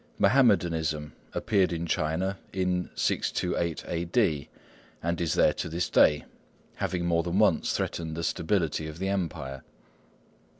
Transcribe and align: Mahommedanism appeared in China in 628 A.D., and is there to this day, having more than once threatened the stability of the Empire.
Mahommedanism 0.17 1.11
appeared 1.33 1.71
in 1.71 1.85
China 1.85 2.39
in 2.51 2.89
628 2.95 3.85
A.D., 3.87 4.49
and 5.03 5.21
is 5.21 5.35
there 5.35 5.53
to 5.53 5.69
this 5.69 5.91
day, 5.91 6.25
having 6.77 7.05
more 7.05 7.21
than 7.21 7.37
once 7.37 7.73
threatened 7.77 8.17
the 8.17 8.23
stability 8.23 8.87
of 8.87 8.97
the 8.97 9.09
Empire. 9.09 9.61